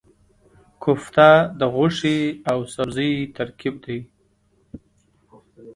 کوفته 0.83 1.29
د 1.59 1.61
غوښې 1.73 2.17
او 2.51 2.59
سبزي 2.75 3.11
ترکیب 3.35 3.75
دی. 3.85 3.99